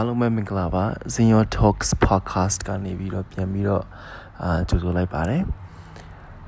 [0.00, 0.84] အားလုံးပဲမင်္ဂလာပါ
[1.14, 3.84] Zenyo Talks podcast ကနေပြီးတော့ပြန်ပြီးတော့
[4.42, 5.42] အာကြိုဆိုလိုက်ပါတယ်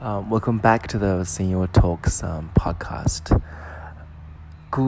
[0.06, 3.24] um welcome back to the Zenyo Talks um, podcast
[4.74, 4.86] ခု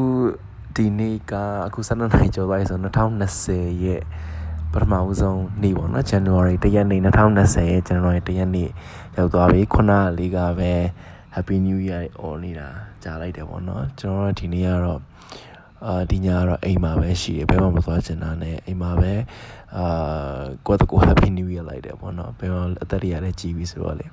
[0.77, 1.33] ဒီနေ့က
[1.67, 2.79] အခု12နှစ်ကျော်သွားပြီဆို
[3.37, 4.03] 2020ရဲ့
[4.73, 8.69] ပထမဦးဆုံးနေ့ပေါ့နော် January 1ရက်နေ့2020ရဲ့ January 1ရက်နေ့
[9.17, 10.73] ရောက်သွားပြီခုနလေးကပဲ
[11.35, 12.69] Happy New Year អော်နေတာ
[13.03, 15.01] ကြားလိုက်တယ်ပေါ့နော်ကျွန်တော်တို့ဒီနေ့ကတော့
[15.87, 19.13] အာဒီညကတော့အိမ်မှာပဲရှိတယ်ဘယ်မှမသွားချင်တာနဲ့အိမ်မှာပဲ
[19.77, 24.07] အာကိုယ့်တကူ Happy New Year လိုက်တယ်ပေါ့နော်ဘယ်မှာအသက်တွေရတဲ့ကြီးပြီဆိုတော့လေ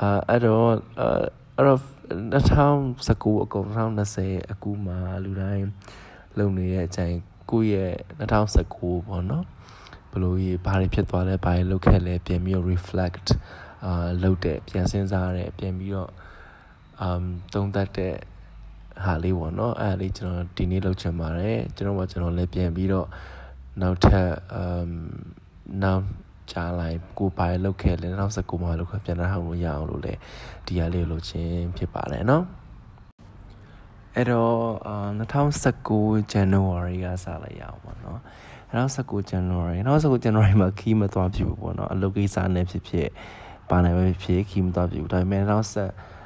[0.00, 0.70] အာအဲ့တော့
[1.56, 1.80] အဲ့တော့
[2.32, 5.66] 2019အကုန်2020အကူမှာလူတိုင်း
[6.38, 7.14] လုံနေတဲ့အချိန်
[7.50, 9.44] ကိုယ့်ရဲ့2019ပေါ့နော်
[10.12, 13.26] ဘလို့ကြီးဘာတွေဖြစ်သွားလဲဘာတွေလုပ်ခဲ့လဲပြန်ပြီး reflect
[13.84, 16.10] အာလုပ်တဲ့ပြန်စဉ်းစားတဲ့ပြန်ပြီးတော့
[17.06, 18.14] um သုံးသပ်တဲ့
[19.04, 23.06] ဟာလေးပေါ့နော်အဲ့ဒါလေးကျွန်တော်ဒီနေ့လုပ်ချင်ပါတယ်ကျွန်တော်ကကျွန်တော်လည်းပြန်ပြီးတော့
[23.80, 24.88] နောက်ထပ်အမ်
[25.82, 26.04] နောက်
[26.52, 30.14] ကြားလိုက်ကိုဘာလောက်ခဲ့လဲ2019မှာလောက်ခဲ့ပြန်လာအောင်လို့ရအောင်လို့လေ
[30.66, 32.44] ဒီဟာလေးကိုလုပ်ခြင်းဖြစ်ပါတယ်နော်
[34.14, 34.56] အဲ့တော့
[35.20, 38.20] 2019 January ကစလိုက်ရအောင်ပေါ့နော်
[38.72, 43.08] 2019 January 2019 January မှာခီးမသွားပြဘူးပေါ့နော်အလုပ်ကိစ္စနဲ့ဖြစ်ဖြစ်
[43.70, 46.17] ပါနိုင်ပဲဖြစ်ခီးမသွားပြဘူးဒါပေမဲ့2019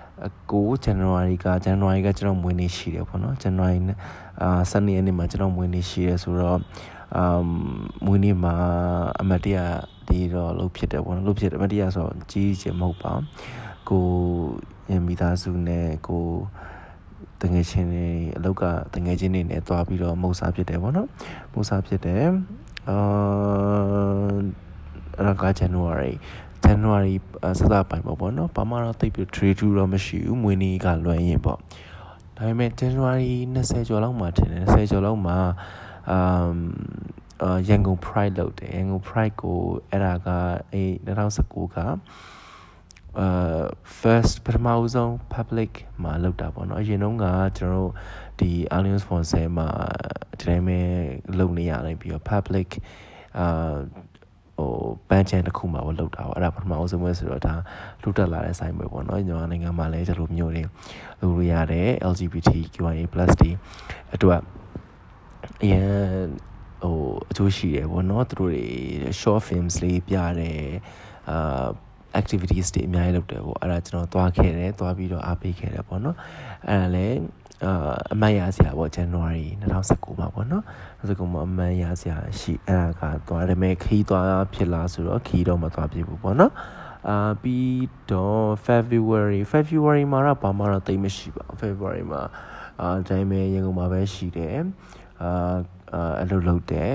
[0.51, 3.79] 9 January က January ကကျွန်တော်မွေးနေ့ရှိတယ်ပေါ့နော် January
[4.43, 6.59] အာ7ရက်နေ့မှာကျွန်တော်မွေးနေ့ရှိတယ်ဆိုတော့
[7.17, 7.45] အမ်
[8.07, 8.55] မွေးနေ့မှာ
[9.21, 9.59] အမတ်တရ
[10.09, 13.13] ဒီတော့လုပ်ဖြစ်တယ်ပေါ့နော်လုပ်ဖြစ်တယ်အမတ်တရဆိုတော့ကြီးကြီးမဟုတ်ပါ
[13.89, 14.05] ကို
[14.93, 16.25] ရမိသားစုနဲ့ကို
[17.43, 18.63] တငယ်ချင်းတွေအလောက်က
[18.95, 21.09] တငယ်ချင်းတွေနဲ့တွားပြီးတော့မုတ်စားဖြစ်တယ်ပေါ့နော်
[21.53, 22.25] မုတ်စားဖြစ်တယ်
[22.89, 22.99] အာ
[25.17, 25.45] အဲ့ဒါက
[26.67, 27.15] January January
[27.59, 31.59] စစပိုင်းပေါ့ပေါ့နော်ဘာမှတော့တိတ်ပြီး trade to တော့မရှိဘူးမွေးနေ့ကလွှမ်းရင်ပေါ့
[32.37, 33.33] ဒါပေမဲ့ January
[33.63, 35.37] 20ကျော်လောက်မှာထင်တယ်20ကျော်လောက်မှာ
[36.11, 36.57] အမ်
[37.43, 39.59] အာရန်ကုန် Pride လုပ်တယ်ရန်ကုန် Pride ကို
[39.91, 40.29] အဲ့ဒါက
[40.73, 41.87] အဲ2019ကအာ
[44.01, 45.73] first ပထမဦးဆုံး public
[46.03, 47.27] မှာလုပ်တာပေါ့နော်အရင်တုန်းက
[47.59, 47.93] ကျွန်တော်တို့
[48.41, 49.69] ဒီ Alliance Sponsor မှာ
[50.39, 50.81] ဒီတိုင်းပဲ
[51.39, 52.69] လုပ်နေရနိုင်ပြီးတော့ public
[53.39, 53.75] အာ
[54.59, 54.71] ဟို
[55.09, 57.55] ပန်းချန်တစ်ခုမှာပေါ့လောက်တာပေါ့အဲ့ဒါပထမအဆုံးပဲဆိုတော့ဒါ
[58.03, 60.63] လူတက်လာတဲ့ဆိုင်ပဲပေါ့နော်ညီမနိုင်ငံမှာလည်းဒီလိုမျိုးတွေ
[61.21, 63.51] လူတွေရတယ် LGBTQIA+ တွေ
[64.15, 64.41] အတွက်
[65.63, 65.89] အရင်
[66.83, 66.99] ဟို
[67.31, 68.65] အကျိုးရှိတယ်ပေါ့နော်သူတို့တွေ
[69.21, 70.63] short films လေးပြတယ်
[71.31, 71.67] အာ
[72.21, 76.17] activities တွေအများကြီးလုပ်တယ်ပေါ့အဲ့ဒါကျွန်တော်သွားခဲ့တယ်သွားပြီးတော့အားပေးခဲ့တယ်ပေါ့နော်
[76.69, 77.17] အဲ့ဒါလည်း
[77.67, 77.75] အာ
[78.13, 80.65] အမှတ်ရစရာပေါ့ January 2019မှာပေါ့နော်
[81.01, 86.53] 2019မှာအမှတ်ရစရာရှိအဲ့ဒါကသွားတယ်မဲ့ခီးသွားဖြစ်လားဆိုတော့ခီးတော့မသွားပြဘူးပေါ့နော်
[87.09, 92.23] အာပြီးတော့ February February မှာတော့ဘာမှတော့တိတ်မရှိပါဘူး February မှာ
[92.81, 94.57] အာဒါပေမဲ့ရန်ကုန်မှာပဲရှိတယ်
[95.23, 95.57] အာ
[96.23, 96.95] အလုပ်လုပ်တယ်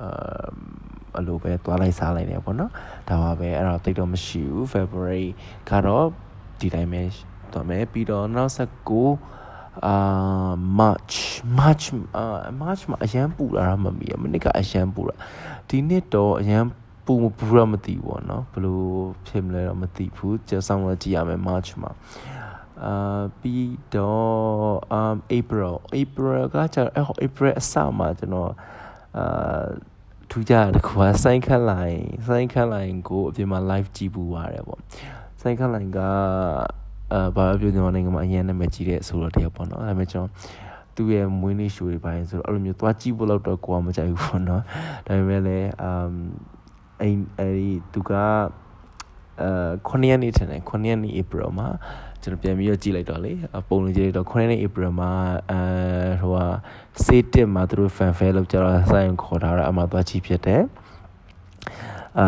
[0.00, 0.46] အာ
[1.18, 2.70] အလိုပဲသွားလိုက်စားလိုက်တယ်ပေါ့နော်
[3.08, 5.26] ဒါပါပဲအဲ့တော့တိတ်တော့မရှိဘူး February
[5.70, 6.06] ကတော့
[6.60, 7.02] ဒီတိုင်းပဲ
[7.52, 9.43] သွားမယ်ပြီးတော့နောက်19
[9.86, 9.94] အာ
[10.78, 11.16] March
[11.58, 11.84] March
[12.16, 12.24] အာ
[12.62, 15.14] March မှာအရန်ပူလာတာမမီးမနစ်ကအရန်ပူလာ
[15.68, 16.64] ဒီနှစ်တော့အရန်
[17.06, 18.82] ပူမပူတော့မသိဘူးပေါ့နော်ဘယ်လို
[19.26, 21.90] ဖြစ်မလဲတော့မသိဘူးကြောက်ဆောင်တော့ကြည့်ရမယ် March မှာ
[22.84, 28.52] အာပြီးတော့ um April April ကကျတော့ April အစမှာကျွန်တော်
[29.18, 29.66] အာ
[30.30, 34.80] ထူးကြတဲ့ကွာစိုင်းခက်လိုင်းစိုင်းခက်လိုင်းကိုအပြင်မှာ live ကြည့်ပူရတယ်ပေါ့
[35.40, 36.00] စိုင်းခက်လိုင်းက
[37.12, 40.30] အာဘာပြောကျွန်တော်နိုင်ငံမှာအရင်နာမည်ကြီးတဲ့ဆိုတော့တယောက်ပေါ့နော်ဒါပေမဲ့ကျွန်တော်
[40.96, 44.62] သူ့ရဲ့မွေးနေ့ရှိုးတွေပိုင်းဆိုတော့အဲ့လိုမျိုးသွားကြည့်ဖို့တော့ကိုကမကြိုက်ဘူးပေါ့နော်
[45.06, 46.12] ဒါပေမဲ့လည်းအမ်
[47.00, 48.28] အဲ့အဲ့ဒီသူကအာ
[49.88, 51.68] 9ရက်နေ့ထင်တယ်9ရက်နေ့ April မှာ
[52.22, 53.32] ကျွန်တော်ပြန်ပြီးတော့ကြည့်လိုက်တော့လေ
[53.68, 55.10] ပုံလေးကြည့်လိုက်တော့9ရက်နေ့ April မှာ
[55.50, 55.60] အဲ
[56.20, 56.46] ဟိုဟာ
[57.04, 60.64] စေးတစ်မှာသူတို့ fan fair လောက်ကြတော့ဆိုင်ခေါ်ထားတာအမှသွားကြည့်ဖြစ်တယ်အာ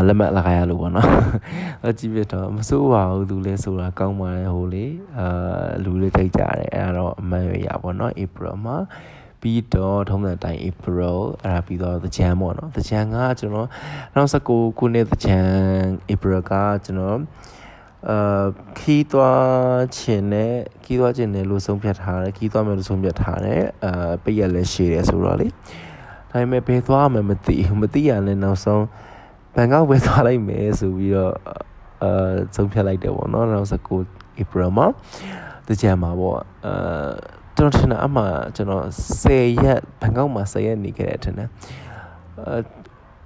[0.07, 1.11] လက်မှတ်လာခရလို့ပေါ့နော်
[1.89, 4.87] အကြည့်ပြတော့မစိုးပါဘူးသူလဲဆိုတာကောင်းပါတယ်ဟိုလေ
[5.19, 5.27] အာ
[5.85, 8.77] လူလေးတိတ်ကြတယ်အဲ့ဒါတော့အမှန်ရရပေါ့နော် April မှာ
[9.41, 13.69] ပြီးတော့ထုံးစံတိုင်း April အဲ့ဒါပြီးတော့သကြံပေါ့နော်သကြံကကျွန်တော်
[14.15, 15.39] 2019ခုနှစ်သကြံ
[16.13, 16.53] April က
[16.85, 17.19] ကျွန်တော်
[18.11, 18.47] အာ
[18.79, 20.53] ခီးသွားခြင်းနဲ့
[20.85, 25.47] ခီးသွားခြင်းနဲ့လို့ဆုံးဖြတ်ထားတယ်ခီးသွားမယ်လို့ဆုံးဖြတ်ထားတယ်အာပိတ်ရလဲရှည်တယ်ဆိုတော့လေ
[26.31, 28.85] ဒါပေမဲ့ဘယ်သွားမှမသိမသိရလဲနောက်ဆုံး
[29.57, 31.35] ဘန်ကောက်ပဲသွားလိုက်မယ်ဆိုပြီးတော့
[32.03, 33.47] အာဆုံးဖြတ်လိုက်တယ်ပေါ့နော်
[33.95, 34.87] 2019 April မှာ
[35.69, 37.11] တကြံမှာပေါ့အာ
[37.57, 38.23] ကျွန်တော်ထင်တာအမှ
[38.57, 38.85] ကျွန်တော်
[39.23, 41.49] 10ရက်ဘန်ကောက်မှာ10ရက်နေခဲ့တယ်ထင်တယ်
[42.39, 42.59] အာ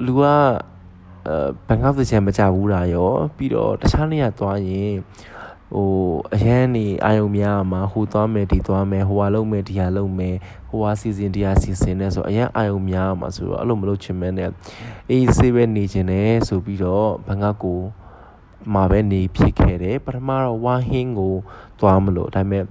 [0.07, 1.37] လူကအဲ
[1.69, 4.95] ဘန်ကောက်တချင်မကြဘူးတာရောပြီးတော့တခြားနေရာသွားရင်
[5.75, 5.89] ဟို
[6.35, 10.37] အရန်နေအာယုံများမှာဟိုသွားမယ်ဒီသွားမယ်ဟိုဟာလုံးမယ်ဒီဟာလုံးမယ်
[10.69, 14.51] ဟိုဟာစီစဉ်ဒီဟာစီစဉ်နေဆိုအရန်အာယုံများမှာဆိုတော့အဲ့လိုမလုပ်ချင်မဲနဲ့
[15.11, 17.81] အေးဆေးပဲနေချင်တယ်ဆိုပြီးတော့ဘန်ကကို
[18.75, 21.35] မှာပဲနေဖြစ်ခဲ့တယ်ပထမတော့ဝါဟင်းကို
[21.81, 22.65] သွားမလို့ဒါပေမဲ့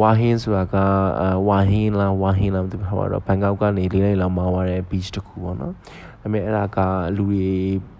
[0.00, 0.76] ဝါဟင်းဆိုတာက
[1.48, 5.74] ဝါဟင်းလားဝါဟင်းလားမသိဘူးဟာတော့ဘန်ကောက်ကနေလေးလေးလောက်မောင်းရတဲ့ beach တစ်ခုပေါ့နော်
[6.24, 6.78] ဒါပေမဲ့အဲ့ဒါက
[7.16, 7.46] လူတွေ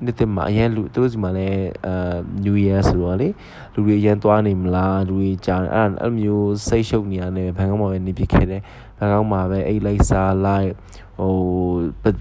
[0.05, 3.29] နှစ်သက်မှာအရင်လူသူတို့စီမှာလည်းအာ New Year ဆိုတော့လေ
[3.75, 8.63] လူတွေအရင်သွားနေမလားလူတွေကြာအဲ့အဲ့မျိုးစိတ်ရှုပ်နေရတယ်ဘန်ကောက်မှာပဲနေဖြစ်ခဲ့တယ်
[8.99, 10.71] ဘန်ကောက်မှာပဲအိတ်လိုက်စားလိုက်
[11.19, 11.35] ဟို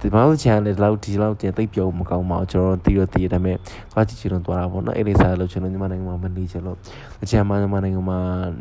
[0.01, 3.57] ဒီမောင်ချန်လည်းလောက်ဒီလောက်တင်သိပ်ပြုံးမကောင်းပါဘူးကျွန်တော်တီးတော့တီးရဒါပေမဲ့
[3.91, 6.77] သွားကြည့်ချင်တော့သွားတာပေါ့နော်အိတ်လိုက်စားလို့ကျွန်တော်ညီမနိုင်ငံမှာမနေချင်လို့
[7.23, 8.19] အချမ်းမညီမနိုင်ငံမှာ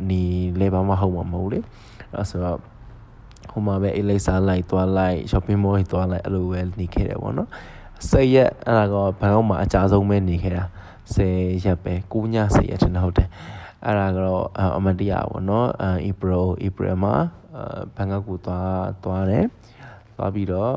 [0.09, 0.21] နေ
[0.59, 1.59] လဲပါမဟုတ်မှာမဟုတ်လေ
[2.15, 2.59] အဲ့ဆိုတော့
[3.53, 7.49] ဟိုမှာပဲအိတ်လိုက်စားလိုက်သွားလိုက် shopping mall သွားလိုက်အဲ့လိုပဲနေခဲ့တယ်ပေါ့နော်
[8.09, 10.63] စိတ်ရက်အဲ့ဒါကဘန်ကောက်မှာအကြဆုံးပဲနေခဲ့တာ
[11.15, 13.29] 10ရက်ပဲ9ည10ရက်တင်ဟုတ်တယ်
[13.85, 14.43] အဲ့ဒါကတော့
[14.77, 17.15] အမတရားပေါ့နော်အဲ April April မှာ
[17.95, 19.45] ဘန်ကောက်ကိုသွားသွားတယ်
[20.17, 20.73] သွားပြီးတော့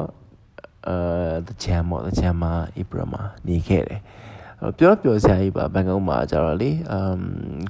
[0.89, 0.99] အဲ
[1.47, 4.01] တချမ်းပေါ့တချမ်းမှာ April မှာနေခဲ့တယ်
[4.79, 7.21] ပြောပြောစရာကြီးပါဘန်ကောက်မှာကျတော့လေအမ်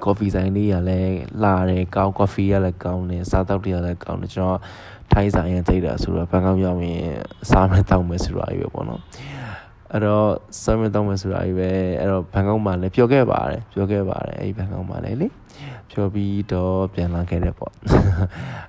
[0.05, 1.01] ကော်ဖီဆိုင်လေးရလဲ
[1.43, 4.59] လာတယ်ကောင်းကော်ဖီရလဲကောင်းတယ်စားတောက်တွေရလဲကောင်းတယ်ကျွန်တော်
[5.13, 7.03] ထိုင်းဆိုင်ရတိတ်တာဆိုတော့ဘန်ကောက်ရောက်ရင်
[7.51, 9.01] စားမယ်တောက်မယ်ဆိုတာကြီးပဲပေါ့နော်
[9.93, 10.29] အဲ့တော့
[10.63, 11.71] စားမယ်တောက်မယ်ဆိုတာကြီးပဲ
[12.01, 15.29] အဲ့တော့ဘန်ကောက်မှာလည်းပြောခဲ့ပါတယ်ပြောခဲ့ပါတယ်အဲ့ဒီဘန်ကောက်မှာလည်းလေ
[15.91, 17.73] ပြောပြီးတော့ပြန်လာခဲ့တယ်ပေါ့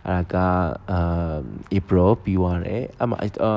[0.07, 0.36] အဲ့ဒါက
[0.92, 1.36] အာ
[1.78, 3.12] April ပြီးသွားတယ်အမ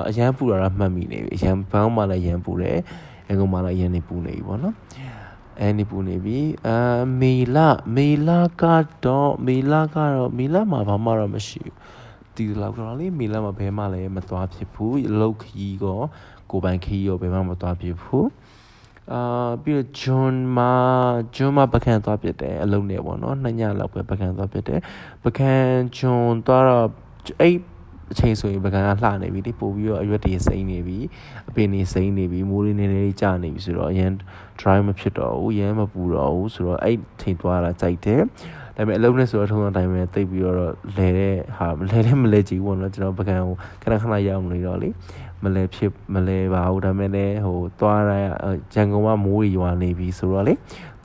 [0.08, 2.78] အရန်ပူတာတော့မှတ်မိနေပြီအရန်ဘန်ကောက်မှာလည်းရန်ပူတယ်
[3.28, 4.74] ရန်ကုန်မှာလည်းရန်နေပူနေပြီပေါ့နော်
[5.60, 6.76] အဲနေပူနေပြီအာ
[7.20, 7.58] မေလ
[7.94, 8.30] မေလ
[8.60, 8.64] က
[9.04, 11.74] တော့မေလကတော့မေလမှာဘာမှတော့မရှိဘူး
[12.40, 16.00] ဒီလောက်တော့လေမေလမှာဘယ်မှလည်းမသွားဖြစ်ဘူးလောက်ခီးကော
[16.50, 18.28] ကိုပိုင်ခီးရောဘယ်မှမသွားဖြစ်ဘူး
[19.12, 20.72] အာပြီးတော့ဂျွန်မှာ
[21.36, 24.80] ဂျွန်မှာပကံသွားပြတယ်အလုံးနဲ့ပေါ့နော်နှစ်ညလောက်ပဲပကံသွားပြတယ်
[25.24, 25.52] ပကံ
[25.96, 26.86] ဂျွန်သွားတော့
[27.40, 27.56] အဲ့
[28.12, 30.98] အချိန်ဆိုရင်ပကံကလှနေပြီဒီပို့ပြီးတော့အရွက်တွေစိမ့်နေပြီ
[31.48, 34.12] အပင်တွေစိမ့်နေပြီမိုးလေးနေလေးကျနေပြီဆိုတော့အရင်
[34.60, 38.22] dry မဖြစ်တော့ဘူးရမ်းမပူတော့ဘူးဆိုတော့အဲ့ချိန်သွားတာကြိုက်တယ်
[38.76, 44.88] ဒါပေမဲ့အလုံးနဲ့ဆိုတော့ထုံးအတိုင်းပဲတိတ်ပြီးတော့လဲတဲ့ဟာလဲတဲ့မလဲကြည့်ဘူးပေါ့နော်ကျွန်တော်ပကံကိုခဏခဏရောက်နေတော့လေ
[45.44, 48.12] မလဲဖြစ်မလဲပါဘူးဒါပေမဲ့လည်းဟိုသွားရ
[48.74, 50.54] ရန်ကုန်ကမိုးရွာနေပြီဆိုတော့လေ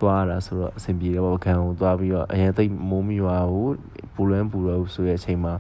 [0.02, 3.76] သွားရတာဆိုတော့အဆင်ပြေတယ်ပေါ့ပကံကိုသွားပြီးတော့အရင်တိတ်မိုးမရွာဘူး
[4.16, 5.54] ပူလွန်းပူတော့ဆိုတဲ့အချိန်မှာ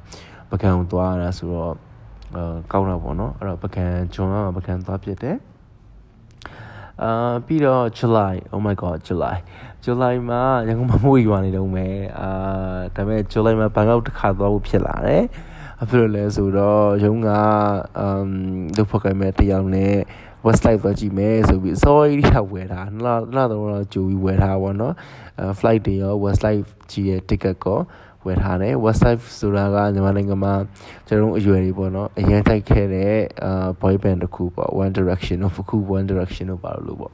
[0.51, 1.73] ပကံကိုသွားရတာဆိုတော့
[2.35, 5.37] အာကောင်းတာပေါ့နော်အဲ့တော့ပကံဂျွန်ကပကံသွားပြစ်တယ်
[7.03, 9.37] အာပြီးတော့ July oh my god July
[9.85, 12.29] July မှာရန်ကုန်မှာမိုးရွာနေတော့မယ်အာ
[12.95, 15.23] ဒါပေမဲ့ July မှာဘန်ကောက်တစ်ခါသွားဖို့ဖြစ်လာတယ်
[15.81, 17.29] အဖြစ်လို့လဲဆိုတော့ရုံးက
[17.99, 18.27] အမ်
[18.77, 19.95] ဒုဖောက်ကိုင်မဲ့တယောက်နဲ့
[20.45, 24.93] website သွားကြည့်မယ်ဆိုပြီး sorry ရဝယ်တာနောက်နောက်တော့ကြိုပြီးဝယ်ထားပါတော့
[25.39, 27.79] အဲ flight တွေရော website ကြည့်ရဲ့ ticket ကော
[28.25, 30.53] ဝယ်ထားတယ် website ဆိုတာကမြန်မာနိုင်ငံမှာ
[31.07, 33.13] ကျွန်တော်တို့အရွယ်တွေပေါ့နော်အရင်တိုက်ခဲ့တဲ့
[33.43, 37.13] အာ boy band တစ်ခုပေါ့ One Direction တို့ခု One Direction တို့ပါလို့ပေါ့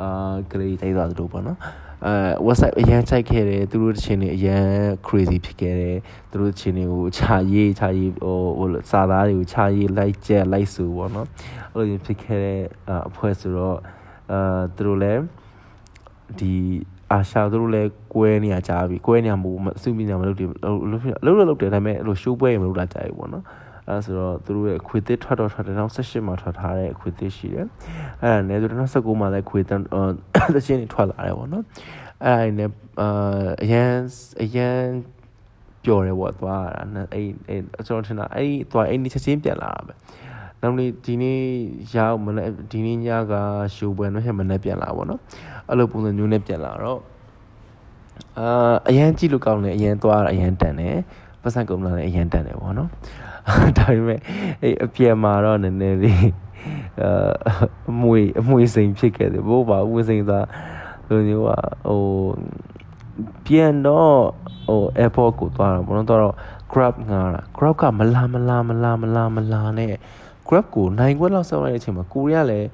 [0.00, 1.58] အာကလေးတိုက်သွားသလိုပေါ့နော်
[2.06, 2.14] အဲ
[2.46, 4.64] website အရန်ချိုက်ခဲ့တယ်သူတို့တချင်တွေအရန်
[5.06, 5.96] crazy ဖြစ်ခဲ့တယ်
[6.30, 11.26] သူတို့တချင်တွေကိုခြာရေးခြာရေးဟိုဟိုစာသားတွေကိုခြာရေးလိုက်ကျက်လိုက်ဆိုပေါ့နော်
[11.72, 12.60] အဲ့လိုဖြစ်ခဲ့တဲ့
[13.08, 13.78] အဖွဲ့ဆိုတော့
[14.32, 15.22] အာသူတို့လည်း
[16.38, 16.54] ဒီ
[17.12, 20.48] အာရှာသူတို့လည်းကွဲနေရကြပြီကွဲနေရမို့အစုမိနေမလုပ်တယ်
[21.26, 23.44] လုပ်လို့လုပ်တယ်ဒါပေမဲ့အဲ့လိုရှိုးပွဲရမလုပ်တာကြပြီပေါ့နော်
[23.88, 27.66] အဲဆိုတော့သူတို့ရဲ့ခွေသစ်ထွက်တော့ထွက်တယ်2018မှာထွက်ထားတဲ့ခွေသစ်ရှိတယ်
[28.22, 28.80] အဲ့ဒါနဲ့ဆိုတော့
[29.14, 29.80] 2019မှာလည်းခွေသစ်
[30.54, 31.64] သချင်းတွေထွက်လာတယ်ပေါ့နော်
[32.24, 33.08] အဲ့ဒါနဲ့အာ
[33.62, 33.92] အရန်
[34.42, 34.80] အရန်
[35.84, 36.64] ပျော်တယ်ပေါ့သွား
[36.94, 39.94] တာအဲ့အဲ့ကျွန်တော်ထင်တာအဲ့သွားအဲ့ဒီချက်ချင်းပြန်လာတာပဲ
[40.64, 41.40] နောက်နေ့ဒီနေ့
[41.96, 43.32] ရောက်မနေ့ဒီနေ့ညက
[43.74, 45.20] ရှိုးပွဲတော့ဟဲ့မနေ့ပြန်လာပါတော့
[45.68, 47.00] အဲ့လိုပုံစံမျိုးနဲ့ပြန်လာတော့
[48.38, 50.96] အာအရန်ကြည့်လို့ကောင်းတယ်အရန်သွားတာအရန်တန်တယ်
[51.42, 52.90] ပတ်စံကုန်လာလည်းအရန်တန်တယ်ပေါ့နော်
[53.78, 54.20] ဒါပေမဲ့
[54.62, 56.28] အဲ့အပြက်မှာတော့နည်းနည်းလေး
[57.90, 60.40] အမွေအမွေစိန်ဖြစ်ခဲ့တယ်ဘို့ပါဦးစိန်သာ
[61.08, 61.50] လိုမျိုးက
[61.86, 62.02] ဟို
[63.46, 64.18] ပြန်တော့
[64.68, 66.34] ဟို airport ကိုသွားတာပေါ့နော်တော့
[66.72, 69.94] grab ငါတာ grab ကမလာမလာမလာမလာမလာနဲ့
[70.48, 72.68] grab ကိုနိုင်ခွက်လောက်ဆောက်လိုက်တဲ့အချိန်မှာကိုရီးယားလည်း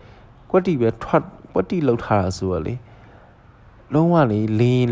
[0.51, 1.25] ကွက်တီပဲထွက်
[1.55, 2.75] ကွက်တီလောက်ထားတာဆိုတော့လေ
[3.95, 4.89] လုံးဝလေလင်း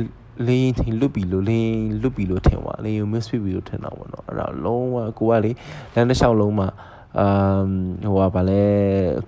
[0.49, 5.51] လင်းထင်လွတ်ပြီလို့လင်းလွတ်ပြီလို့ထင်သွားလင်းကို miss ပြီလို့ထင်တာပေါ့နော်အဲ့ဒါလုံးဝကိုကလေ
[5.95, 6.69] လမ်းတစ်လျှောက်လုံးမှာ
[7.19, 7.71] အမ်
[8.13, 8.63] ဟိုကဗာလဲ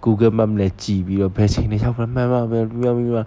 [0.04, 3.23] Google Map နဲ့ကြည်ပြီးတော့ဘယ်ချိန်နဲ့ရောက်မှမှန်မှပဲပြောပြီးမှ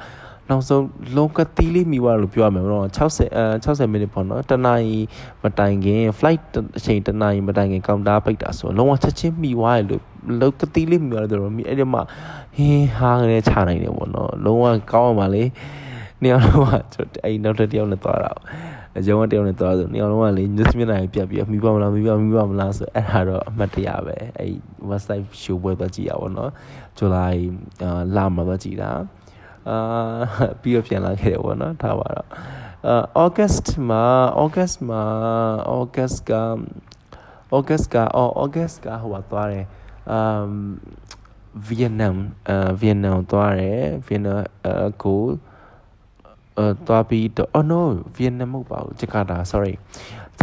[0.53, 0.85] နောက်ဆုံး
[1.17, 4.97] လုံးကတီးလေးမိသွားလို့ပြောရမယ်ပေါ့နော်60အဲ60မိနစ်ပေါ့နော်တနာရီ
[5.43, 6.43] မတိုင်ခင် flight
[6.77, 10.01] အချိန်တနာရီမတိုင်ခင်ကောင်တာပိတ်တာဆိုလုံးဝချက်ချင်းမိသွားရလို့
[10.41, 12.01] လောက်ကတီးလေးမိသွားတယ်တော့မိအဲ့ဒီမှာ
[12.55, 15.43] ဟင်းဟားကနေချနိုင်တယ်ပေါ့နော်လုံးဝကောင်းအောင်ပါလေ
[16.21, 16.61] နှစ်ယောက်လုံး
[16.93, 18.31] ကအဲ့နောက်တစ်တယောက်နဲ့သွားတာ
[18.97, 24.53] အကြောင်းတယောက်နဲ့သွားဆိုနှစ်ယောက်လုံးကလေ news မျက်နှာကြီးပြတ်ပြီးမိပါမလားမိပါမိပါမလားဆိုအဲ့ဒါတော့အမှတ်တရပဲအဲ့
[24.89, 26.51] website show ပွဲသွားကြည့်ရပါတော့
[26.97, 27.41] ဇူလိုင်
[28.15, 28.91] လာမှာသွားကြည့်တာ
[29.69, 29.77] အာ
[30.61, 32.27] ပြီးတော့ပြန်လာခဲ့တယ်ပေါ့နော်ထားပါတော့
[32.87, 34.05] အာ August မှာ
[34.43, 35.03] August မှာ
[35.79, 36.33] August က
[37.57, 39.65] August ကအော် August ကဟိုသွားတယ်
[40.11, 40.47] အမ်
[41.67, 42.17] ဗီယက်နမ်
[42.49, 44.41] အဲဗီယက်နမ်သွားတယ်ဗီယက်နမ်
[44.87, 45.21] အကို
[46.57, 47.81] အဲသွားပြီးတော့ oh no
[48.15, 49.73] ဗီယက်နမ်မဟုတ်ပါဘူးဂျကာတာ sorry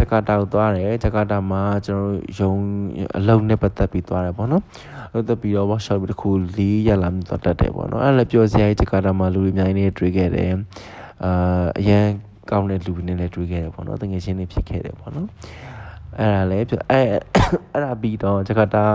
[0.01, 2.53] ဂျကာတာကိုသွားတယ်ဂျကာတာမှာကျွန်တော်ရုံ
[3.17, 4.63] အလုံးနဲ့ပတ်သက်ပြီးသွားတယ်ပေါ့နော်
[5.13, 10.51] အဲ့ဒါပြီးတော့ workshop တစ်ခု၄ရက်လာမြသွားတတ်တယ်ပေါ့နော်အဲ့လည်းပြောစရာဂျကာတာမှာလူတွေအများကြီးနေတွေ့ခဲ့တယ်
[11.23, 12.05] အာအရန်
[12.51, 15.27] ကောင်းတဲ့လူတွေနဲ့လည်းတွေ့ခဲ့တယ်ပေါ့နော်တကယ်ချင်းတွေဖြစ်ခဲ့တယ်ပေါ့နော်
[16.19, 17.07] အဲ့ဒါလည်းအဲ့
[17.73, 18.85] အဲ့ဒါပြီးတော့ဂျကာတာ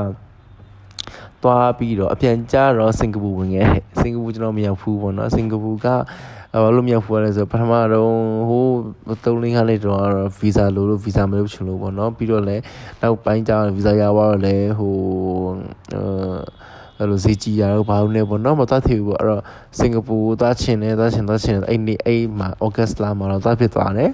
[1.47, 5.87] သွားပြီးတော့အပြန်ကြတော့စင်ကာပူဝင်ခဲ့တယ်စင်ကာပူကျွန်တော်မရောက်ဘူးပေါ့နော်စင်ကာပူက
[6.63, 8.13] ဘာလို့မြောက်ဖူရလဲဆိုပထမတော့
[8.49, 8.67] ဟို
[9.23, 10.01] 3လင်းခါလေးတော့
[10.41, 12.63] ဗီဇာလို့လို့ဗီဇာမလုပ်ချင်လို့ပေါ့နော်ပြီးတော့လည်း
[13.01, 14.95] နောက်ပိုင်းကျဗီဇာရသွားတော့လည်းဟို
[16.99, 19.43] အဲ့လိုဈေးကြီးရတော့ဘာလို့လဲပေါ့နော်မသွားသေးဘူးပေါ့အဲ့တော့
[19.79, 24.11] စင်ကာပူသွားချင်တယ်သွားချင်သွားချင်တယ်အဲ့နေ့အဲ့မှာဩဂတ်စ်လမှာတော့သွားဖြစ်သွားတယ်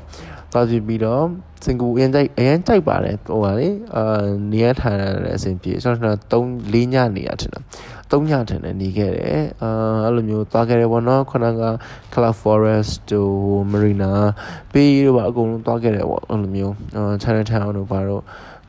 [0.52, 1.25] သွားဖြစ်ပြီးတော့
[1.64, 4.04] စင်ကာပူအရင်ကြိုက်အရင်ကြိုက်ပါတယ်ဟိုပါလေအာ
[4.52, 7.64] နေရထိုင်ရတဲ့အဆင်ပြေကျွန်တော်3 4ညနေရထင်တယ်
[8.11, 9.71] 3ညထင်တယ်နေခဲ့တယ်အာ
[10.04, 11.62] အဲ့လိုမျိုးသွားခဲ့တယ်ပေါ့နော်ခုနက
[12.12, 14.12] Cloud Forest တို့ Marina
[14.73, 18.23] ပြီးတော့အကုန်လုံးသွားခဲ့တယ်ပေါ့အဲ့လိုမျိုးအာ Chinatown တို့ဘာတို့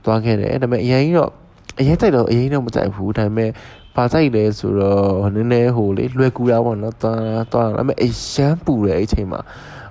[0.05, 1.31] သွားခဲ့တယ်ဒါပေမဲ့အရင်ကြီးတော့
[1.79, 3.49] အရင်ကြိုက်တော့အရင်တော့မကြိုက်ဘူးဒါပေမဲ့
[3.95, 7.19] ပါကြိုက်လဲဆိုတော့နည်းနည်းဟိုလေလွယ်ကူတာပေါ့နော်သွား
[7.51, 9.39] သွားဒါပေမဲ့အရန်ပူတယ်အဲ့ချိန်မှာ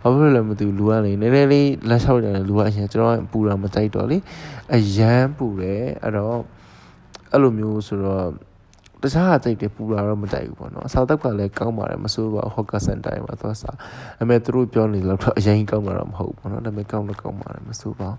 [0.02, 4.18] ဘာဖြစ်လို့လဲမသိဘူးလူကလေနည်းနည်းလေးလက်လျှောက်တယ်လူကအရင်ကျွန်တော်ပူတာမကြိုက်တော့လေ
[4.75, 6.38] အရန်ပူတယ်အဲ့တော့
[7.32, 8.25] အဲ့လိုမျိုးဆိုတော့
[9.02, 13.76] တခြားအကြိုက်တယ်ပူတာတော့မကြိုက်ဘူးပေါ့နော်အစားတောက်ကလည်းကောင်းပါတယ်မဆိုးပါဟော့ကာစန်တိုင်းမှာသွားစား
[14.21, 18.11] အမေသူတို့ပြောနေလို့တော့အရင်ကောင်းတာတော့မဟုတ်ဘူးပေါ့နော်ဒါပေမဲ့ကောင်းတော့ကောင်းပါတယ်မဆိုးပါ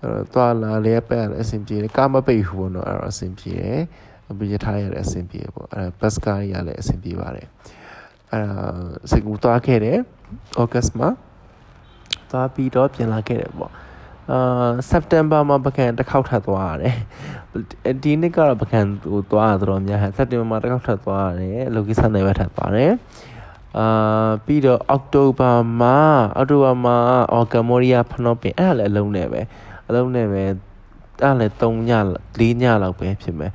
[0.00, 3.80] အဲ့တော့သွားလာလဲပဲအဆင်ပြေတယ်ကားမပိတ်ဘူးပေါ့နော်အဲ့တော့အဆင်ပြေတယ်
[4.38, 7.46] ပြရထားရတဲ့အဆင်ပြေပေါ့အဲ့ဘတ်စကားရလည်းအဆင်ပြေပါတယ်
[8.32, 8.60] အဲ့ဒါ
[9.10, 9.98] စကူသွားခဲ့တယ်
[10.58, 11.08] ဩဂတ်မှာ
[12.30, 13.72] သွားပြီးတော့ပြန်လာခဲ့တယ်ပေါ့
[14.30, 16.96] အာစက်တင်ဘာမှာပကံတစ်ခေါက်ထပ်သွားရတယ်
[18.02, 22.92] ဒီနှစ်ကတော့ပကံဟိုသွားရတော့များစက်တင်ဘာမှာတစ်ခေါက်ထပ်သွားရတယ်လောကီဆန်နယ်ပဲထပ်သွားတယ်
[23.78, 25.96] အာပြီးတော့အောက်တိုဘာမှာ
[26.36, 26.96] အောက်တိုဘာမှာ
[27.32, 29.40] အော်ကမော်ရီယာဖနောပင်အဲ့ဒါလည်းအလုံးနဲ့ပဲ
[29.88, 30.54] အလုံးနဲ့ပဲအဲ့
[31.20, 31.92] ဒါလည်း3ည
[32.38, 33.52] 4ညလောက်ပဲဖြစ်မယ်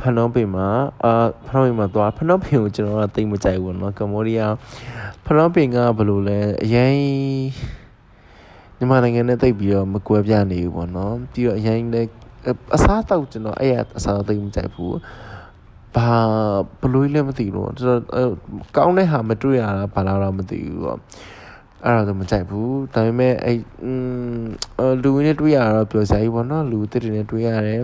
[0.00, 0.68] ဖနောပင်မှာ
[1.04, 1.12] အာ
[1.46, 4.54] ဖနောပင်မှာသွားဖနောပင်ကိုကျွန်တော်ကတိတ်မကြိုက်ဘူးเนาะကမ္ဘောဒီးယား
[5.26, 6.96] ဖနောပင်ကဘယ်လိုလဲအရင်
[8.76, 12.08] မြန်မာနိုင်ငံနဲ့တိတ်ပြီးတော့မကွဲပြားနေဘူးပေါ့เนาะပြီးတော့အရင်လည်း
[12.74, 14.96] အစားတောက်ကျွန်တော်အဲ့ရအစားတိတ်မကြိုက်ဘူး
[15.96, 16.10] ဘာ
[16.80, 18.32] ဘလို့လဲမသိဘူးကျွန်တော်
[18.76, 20.98] ကောင်းတဲ့ဟာမတွေ့ရတာဘာလာတော့မသိဘူးပေါ့
[21.84, 23.56] အဲ့ဒါတော့မကြိုက်ဘူးဒါပေမဲ့အဲ့
[25.02, 27.82] လူဝင်နဲ့တွေ့ရတော့ပြောစရာကြီးပေါ့နော်လူတစ်တွေနဲ့တွေ့ရတယ်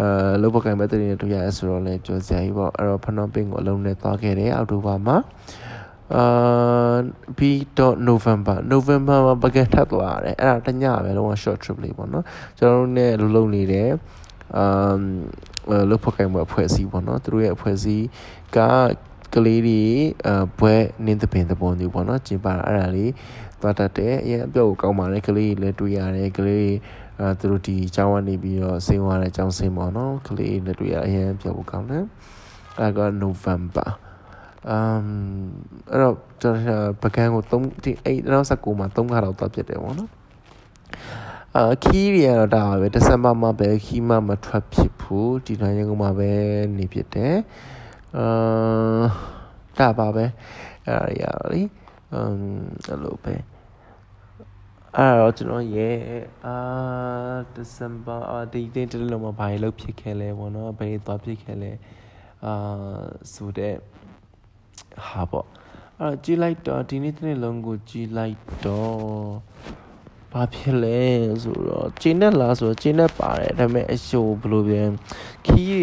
[0.00, 5.16] အဲလောဘကံမဲ့တဲ့တွေတွေ့ရတယ်ဆိုတော့လည်းပြောစရာကြီးပေါ့အဲ့တော့ဖနောပင်းကိုအလုံးနဲ့သွားခဲ့တယ်အောက်တိုဘာမှာ
[6.14, 6.96] အာ
[7.38, 12.24] ပြီးတော့ November November မှာပကက်ထပ်သွားရတယ်အဲ့ဒါတညပဲလုံးဝ short trip လေးပေါ့နော်
[12.58, 13.90] ကျွန်တော်တို့ ਨੇ လုံလုံနေတယ်
[14.56, 18.06] အမ်လုတ်ဖို့ကံမအဖွဲ့အစည်းပေါ့နော်သူတို့ရဲ့အဖွဲ့အစည်း
[18.56, 18.58] က
[19.34, 19.82] ကလေးတွေ
[20.28, 20.74] အဘွဲ
[21.04, 23.12] နင်းသပင်သဘောမျိုးပေါ့နော်ကျင်းပါတာအဲ့ဒါလေး
[23.60, 26.70] သွားတတ်တယ်အရင်အပြောက်ကိုကောင်းပါတယ်ကလေးလည်းတွေ့ရတယ်ကလေး
[27.20, 32.04] အဲသူတို့ဒီကျောင်းကနေပြီးတော့ဆင်းသွားတဲ့ကျောင်းဆင်းပေါ့နော်ကလေးလည်းတွေ့ရအရင်ပြောက်ကိုကောင်းတယ်
[32.78, 33.88] အဲ့က November
[34.70, 35.06] အမ်
[35.90, 40.10] အဲ့တော့ကျွန်တော်ပကန်းကို3ဒီ8 2019မှာ3ခါတော့သွားပြစ်တယ်ပေါ့နော်
[41.56, 46.30] အာခီးရတော့ဒါပဲဒီဇင်ဘာမှာပဲခီးမှမထွက်ဖြစ်ဘူးဒီတိုင်းရန်ကုန်မှာပဲ
[46.76, 47.36] နေဖြစ်တယ်
[48.18, 49.06] အာ
[49.78, 50.24] ဒါပါပဲ
[50.86, 51.62] အဲ့ဒါရရလေ
[52.12, 52.36] အမ်
[52.86, 53.34] အဲ့လိုပဲ
[54.98, 55.96] အဲ့တော့ကျွန်တော်ရဲ့
[56.46, 56.56] အာ
[57.54, 61.72] ဒီဇင်ဘာအာဒီတင်းတလုံးမှာဘာလို့ဖြစ်ခဲ့လဲပေါ့နော်ဘယ်သွားဖြစ်ခဲ့လဲ
[62.44, 62.54] အာ
[63.34, 63.74] ဆိုတဲ့
[65.08, 65.46] ဟာပေါ့
[66.00, 68.96] အဲ့တော့ကြည်လိုက်တော့ဒီနေ့တစ်နေ့လုံးကိုကြည်လိုက်တော့
[70.32, 70.98] ဘာဖြစ်လဲ
[71.42, 74.90] ဆိုတော့ကျင်းနဲ့လားဆိုတော့ကျင်းနဲ့ပါတယ်ဒါပေမဲ့အရှိုးဘယ်လိုပြန်
[75.46, 75.78] ခီး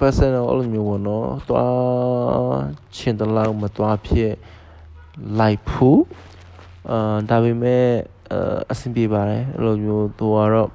[0.00, 2.60] personal အဲ့လိုမျိုးပေါ့နော်သွား
[2.96, 4.32] ချင်တလောက်မသွားဖြစ်
[5.38, 6.00] လိုက်ဖို့
[6.90, 7.86] အာဒါပေမဲ့
[8.70, 10.70] အဆင်ပြေပါတယ်အဲ့လိုမျိုးသူကတော့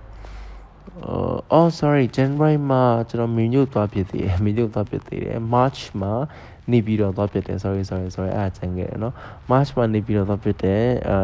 [1.53, 6.13] အော် sorry January မှာကျွန်တော်မင်းညို့သွားဖြစ်သေးတယ်မင်းညို့သွားဖြစ်သေးတယ် March မှာ
[6.71, 9.13] နေပြီးတော့သွားဖြစ်တယ် sorry sorry sorry အားချန်ခဲ့တယ်နော်
[9.51, 11.17] March မှာနေပြီးတော့သွားဖြစ်တယ်အဲ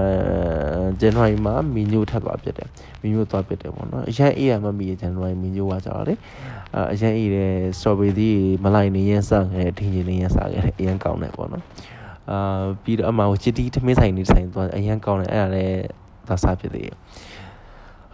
[1.02, 2.68] January မှာမင်းညို့ထပ်သွားဖြစ်တယ်
[3.02, 6.14] မင်းညို့သွားဖြစ်တယ်ပေါ့နော်အရင်အေးရမမီ January မင်းညို့ကကြတော့လေ
[6.94, 8.32] အရင်အေးတဲ့ strawberry
[8.64, 11.64] မလိုက်နေရင်စခဲ့တယ်ထင်းချင်းနေရင်စခဲ့တယ်အရင်ကောင်းတယ်ပေါ့နော်
[12.32, 15.82] အာပြီးတော့အမဟိုချစ်တီထမင်းဆိုင်နေဆိုင်သွားအရန်ကောင်းတယ်အဲ့ဒါလည်း
[16.28, 16.98] သွားစားဖြစ်သေးတယ်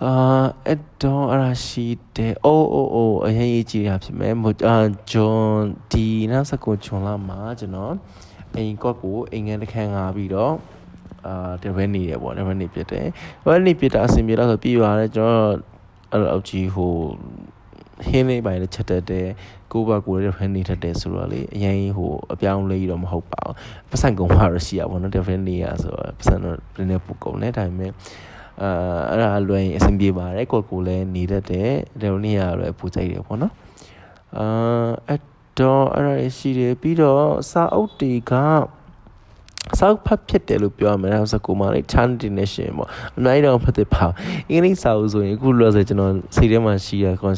[0.04, 4.34] အာအဲ့တော့အရာရှိတယ်အိုးအိုးအိုးအရင်ရေးကြည့်ရဖြစ်မယ်
[4.68, 4.78] အာ
[5.12, 5.46] ဂျွန်
[5.92, 7.94] ဒီနောက်စကိုဂျွန်လာမှာကျွန်တော်
[8.56, 10.54] အိမ်ကော့ကိုအိမ်ငန်းတစ်ခန်းငါပြီးတော့
[11.26, 13.08] အာတပည့်နေရပေါ့တပည့်နေဖြစ်တယ်
[13.44, 15.54] တပည့်နေဖြစ်တာအဆင်ပြေတော့ဆိုပြီးပါတယ်ကျွန်တော်
[16.12, 16.94] အဲ့လိုအကြီးဟို
[18.08, 19.28] ဟင်းလေးပိုင်းလည်းချက်တတ်တယ်
[19.72, 27.92] ကိုဘကိုလည်းဖန်နေတတ်တယ်ဆိုတော့လေအရင်ဟိုအပြောင်းလဲတော့မဟုတ်ပါဘူးပတ်စံကုန်မှာတော့ရှိရပါတော့ different နေရဆိုတော့ပတ်စံတော့ပြင်းနေပူကုန်တယ်ဒါပေမဲ့
[28.62, 31.72] အာအဲ့ဒါလွယ်ရင်အဆင်ပြေပါတယ်ကိုကိုလည်းနေတတ်တယ်
[32.02, 33.54] ဒါလိုနေရတော့ပူကြိုက်တယ်ပေါ့နော်
[34.38, 35.22] အာအဲ့
[35.60, 38.34] တော့အဲ့ဒါရှိတယ်ပြီးတော့စာအုပ်တွေက
[39.80, 44.06] စောက်ဖတ်ဖြစ်တယ်လို့ပြောရမယ်နောက်စကူမလေး turn definition ပေါ့အများကြီးတော့ဖတ်တယ်ပါ
[44.50, 47.34] အင်္ဂလိပ်စာအုပ်ဆိုရင်အခုလောဆိုကျွန်တော်စိတ်ထဲမှာရှိရခုန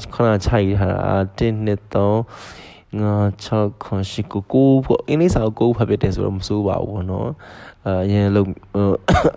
[0.46, 3.13] ချရထားတာ1 2 3ငါ
[3.46, 7.29] 6ခွန်ရှိကိုကိုပေါ့အင်္ဂလိပ်စာအုပ်ကိုဖတ်ဖြစ်တယ်ဆိုတော့မစိုးပါဘူးပေါ့နော်
[7.86, 8.48] အဲအရင်လုံး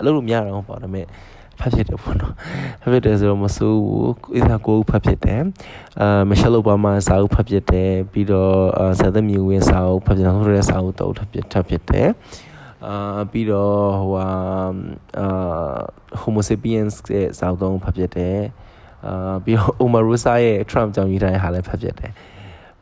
[0.01, 1.07] အလုပ်လို့မရတော့ပါဒါပေမဲ့
[1.61, 2.35] ဖတ်ဖြစ်တယ်ပေါ့နော်
[2.83, 5.43] ဖတ်ဖြစ်တယ်ဆိုတော့မစိုးဘူးအစားကိုဖတ်ဖြစ်တယ်
[6.01, 8.55] အာမရှယ်လိုဘာမာစာအုပ်ဖတ်ဖြစ်တယ်ပြီးတော့
[9.01, 12.09] ဆာသမီဝင်းစာအုပ်ဖတ်ဖြစ်တယ်ဆိုတဲ့စာအုပ်တော့ထပ်ဖြစ်ထပ်ဖြစ်တယ်
[12.87, 14.29] အာပြီးတော့ဟိုဟာ
[15.19, 15.79] အာ
[16.21, 18.41] homo sapiens ရဲ့စာအုပ်သုံးဖတ်ဖြစ်တယ်
[19.07, 22.13] အာပြီးတော့ Omarosa ရဲ့ Trump ကြောင့်ရေးထားတဲ့ဟာလည်းဖတ်ဖြစ်တယ်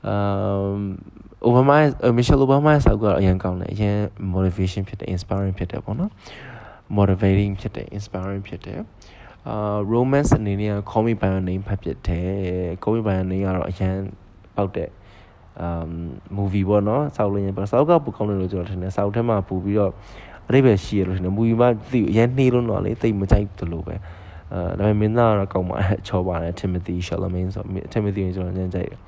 [0.09, 0.75] အာ
[1.49, 1.77] Obama
[2.17, 3.97] Michelle Obama ရဲ့စာအုပ်ကတော့အရင်ကောင်းတယ်အရင်
[4.35, 6.11] motivation ဖြစ်တယ် inspiring ဖြစ်တယ်ပေါ့နော်
[6.97, 8.81] motivating ဖြစ်တယ် inspiring ဖြစ်တယ်
[9.49, 12.29] အာ romance အနေနဲ့ call me by your name ဖတ်ဖြစ်တယ်
[12.83, 13.95] call me by your name ကတော့အရင်
[14.57, 14.89] ပေါက်တဲ့
[15.65, 15.91] um
[16.37, 19.93] movie ပေါ့နော်စောက်လို့ရင်ပေါ့စောက်ကပူကောင်းတယ်လို့ကျွန်တော်ထင်တယ်စောက်ထဲမှာပူပြီးတော့
[20.49, 23.95] အတိတ်ပဲရှိရလို့ထင်တယ် movie မှာသိအရင်နှေးလို့တော့လေတိတ်မကြိုက်တယ်လို့ပဲ
[24.53, 29.01] အဲဒါပေမဲ့မင်းသားကတော့ကောင်းပါတယ်ချောပါတယ် Timothy Chalamet ဆို Timothy ကိုကျွန်တော်ညံ့ကြိုက်တယ်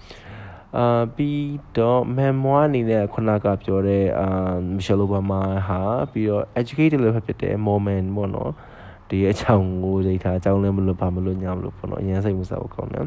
[0.77, 4.29] အာပြီးတော့ memoir အနေနဲ့ခုနကပြောတဲ့အာ
[4.77, 5.81] Michelle Obama ဟာ
[6.13, 8.51] ပြီးတော့ educated လည်းဖြစ်တဲ့ moment ပေါ့နော်
[9.11, 13.07] ဒီအချောင်းကိုဒိတ်ထားအကြောင်းလည်းမလို့ဘာမလို့ညာမလို့ပေါ့နော်အရင်စိတ်မစားဘူးကောင်းတယ်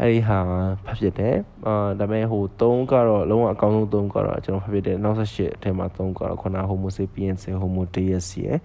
[0.00, 0.38] အဲ့ဒီဟာ
[0.84, 8.58] ဖတ်ဖြစ်တယ်အာဒါပေမဲ့ဟို3ကတော့လုံးဝအကောင်းဆုံး3ကတော့ကျွန်တော်ဖတ်ဖြစ်တယ်နောက်ဆက်ရှစ်အထက်မှာ3ကတော့ခုန Homo sapiens Homo deus ရဲ့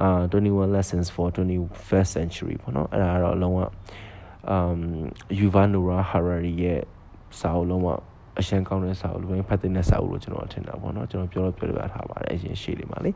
[0.00, 3.60] အာ21 lessons for 21st century ပေါ့နော်အဲ့ဒါကတော့လုံးဝ
[4.54, 4.80] um
[5.38, 6.80] Yuval Noah Harari ရဲ့
[7.40, 7.88] စာအုပ်လုံးဝ
[8.40, 13.10] အရှမ်းကောင်းတဲ့စာအုပ်လိုပဲဖတ်တဲ့စာအုပ်လို့ကျွန်တော်ထင်တာပေါ့နော်ကျွန်တော်ပြောလို့ပြောလို့ထားပါတယ်အရင်ရှေ့လေးမှာလေ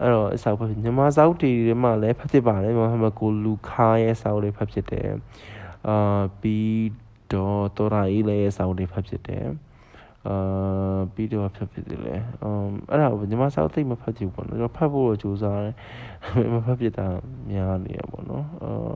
[0.00, 5.08] အဲ့တော့စာအုပ်ဖတ်မြန်မာစာအုပ်တွေမှာလည်းဖတ်ဖြစ်ပါတယ်မဟာမကိုလူခါရဲ့စာအုပ်လေးဖတ်ဖြစ်တယ်
[5.88, 6.90] အာပြီး
[7.32, 9.46] တော့တော်ရာအေးလည်းစာအုပ်လေးဖတ်ဖြစ်တယ်
[10.28, 15.74] အာပြီးတော့ဖတ်ဖြစ်တယ်လေအမ်အဲ့ဒါညီမစာအုပ်သိမဖတ်ကြည့်ဘူးပေါ့နော်ကျွန်တော်ဖတ်ဖို့တော့ကြိုးစားတယ်
[16.54, 17.06] မဖတ်ဖြစ်တာ
[17.50, 18.90] များနေရပေါ့နော်အာ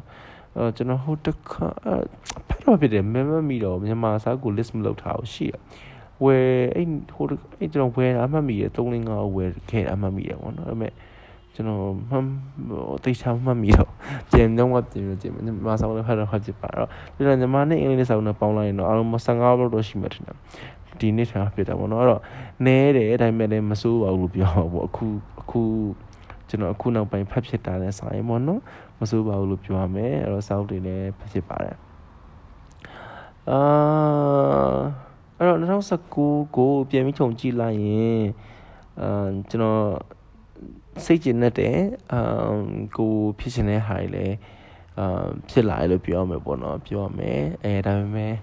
[0.57, 1.67] အဲကျွန်တော်ဟိုတခါ
[2.49, 5.55] ဖတ်တော့ဖြစ်တယ်မမမီတော့မြန်မာစာကို list မလုပ်ထားဘူးရှိရ
[6.25, 7.25] ဝယ်အဲ့ဟို
[7.59, 8.79] အဲ့ကျွန်တော်ဝယ်အမှတ်မိရ3
[9.11, 10.93] 5ဝယ်ခဲ့အမှတ်မိရပေါ့နော်ဒါပေမဲ့
[11.55, 11.79] ကျွန်တော်
[12.11, 12.25] မှန်
[13.05, 13.91] တိတ်ချမှတ်မိတော့
[14.31, 15.33] ပြန်တော့ပြန်လို့ပြန်
[15.67, 20.37] မဆောင်လည်းဖတ်တော့ဖတ်ကြပါတော့ပြီးတော့ညီမနဲ့အင်္ဂလိပ်စာနဲ့ပေါင်းလိုက်ရင်တော့အားလုံး15လောက်တော့ရှိမှထင်တယ်
[21.01, 22.23] ဒီနေ့ထားဖြစ်တာပေါ့နော်အဲ့တော့
[22.67, 25.07] နဲတယ်ဒါပေမဲ့လည်းမစိုးပါဘူးလို့ပြောပါပေါ့အခု
[25.41, 25.61] အခု
[26.49, 28.61] ကျွန်တော်အခုနောက်ပိုင်းဖတ်ဖြစ်တာလည်းစာရင်ပေါ့နော်
[29.01, 31.77] မစိုးပါဘူးလို့ပြောရမယ်အဲ့တော့စာအုပ်တွေလည်းဖတ်ဖြစ်ပါတယ်
[33.51, 33.61] အာ
[35.39, 38.23] အဲ့တော့2019ကိုပြန်ပြီးခြုံကြည့်လိုက်ရင်
[39.01, 39.81] အာကျွန်တော်
[41.05, 41.77] စိတ်ကျဉ်တဲ့
[42.13, 42.53] အာ
[42.97, 44.37] ကိုဖြစ်ရှင်တဲ့ဟာတွေလည်း
[44.99, 48.35] အာဖြစ်လာတယ်လို့ပြောရမယ်ပေါ့နော်ပြောရမယ်အဲဒါပေမဲ့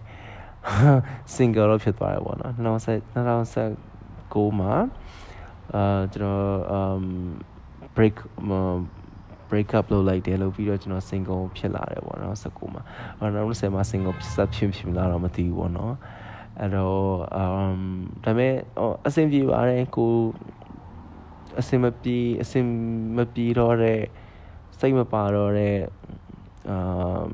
[1.36, 4.74] single တော့ဖြစ်သွားတယ်ပေါ့နော်2019မှာ
[5.76, 7.04] အာကျွန်တော် um
[7.96, 8.16] break
[9.50, 12.84] break up လုပ်လိုက်တယ်လို့ပြီးတော့ကျွန်တော် single ဖြစ်လာတယ်ပေါ့နော်19မှာ
[13.20, 15.94] အဲ့တော့20မှာ single ဖြစ်စဖြစ်ဖြစ်လာတော့မသိဘူးပေါ့နော်
[16.60, 17.00] အဲ့တော့
[17.40, 17.82] um
[18.24, 18.54] ဒါပေမဲ့
[19.08, 20.12] အဆင်ပြေပါတယ်ကို
[21.60, 22.66] အဆင်မပြေအဆင်
[23.18, 24.02] မပြေတော့တဲ့
[24.80, 25.78] စိတ်မပါတော့တဲ့
[26.74, 27.30] um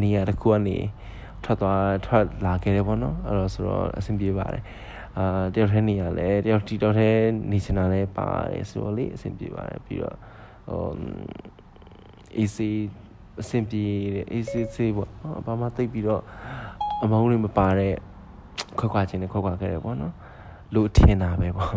[0.00, 0.78] နေရာတစ်ခုကနေ
[1.44, 4.64] ထွက်သွားထွက်လာခဲ့တယ်ပေါ့နော်အဲ့တော့ဆိုတော့အဆင်ပြေပါတယ်
[5.18, 10.16] အာတယောက်တည်းနေရလဲတယောက်တီတယောက်တည်းနေချင်တာလဲပါတယ်ဆိုတော့လေအဆင်ပြေပါတယ်ပြီးတော့
[10.68, 10.82] ဟို
[12.38, 12.58] AC
[13.40, 15.10] အဆင်ပြေတယ် AC စေးပေါ့
[15.46, 16.22] ဘာမှသိပ်ပြီးတော့
[17.02, 17.94] အမောင်းလေးမပါတဲ့
[18.78, 20.14] ခွက်ခွာခြင်းနဲ့ခွက်ခွာခဲ့တယ်ပေါ့နော်
[20.74, 21.74] လူထင်တာပဲပေါ့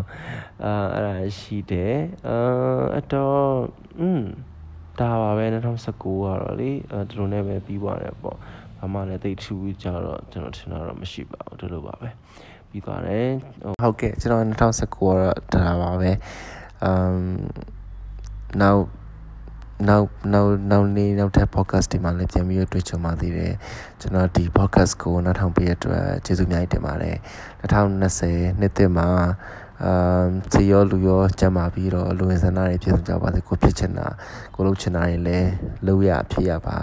[0.65, 1.95] အာအဲ့ဒါရှိတယ်
[2.27, 2.37] အာ
[2.97, 3.41] အတော့
[3.99, 4.21] อืม
[4.99, 6.69] ဒါပါပဲ2019ကတော့လေ
[7.09, 8.37] ဒီလိုနဲ့ပဲပြီးသွားတယ်ပေါ့
[8.79, 12.09] ဘာမှလည်းတိတ်ထူးကြတော့ကျွန်တော်ထင်တာတော့မရှိပါဘူးဒီလိုပါပဲ
[12.69, 13.27] ပြီးသွားတယ်
[13.83, 15.17] ဟုတ်ကဲ့ကျွန်တော်2019ကတော့
[15.53, 16.11] ဒါပါပဲ
[16.89, 17.19] um
[18.61, 18.77] now
[19.85, 23.53] နောက်နောက်နောက်နေ့နောက်ထပ် podcast တွေမှာလည်းပြန်ပြီးတွေ့ကြုံပါသေးတယ်
[24.01, 27.15] ကျွန်တော်ဒီ podcast ကိုနောက်ထောင်ပေးရတဲ့အတွက်ကျေးဇူးအများကြီးတင်ပါတယ်
[27.61, 29.07] 2020နှစ်သစ်မှာ
[29.83, 34.07] အာဇီရောလူရောကျမ်းမာပြီးတော့လူဝင်ဆန္ဒတွေဖြစ်ကြပါစေကိုဖြစ်ချင်တာ
[34.55, 35.51] ကိုလုပ်ချင်တာတွေလည်း
[35.87, 36.77] လုပ်ရဖြစ်ရပါ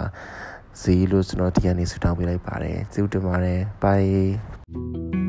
[0.81, 5.24] ဇီလို့ကျွန်တော်ဒီကနေ့ဆူတောင်းပေးလိုက်ပါတယ်ဇီဦးတင်ပါတယ် bye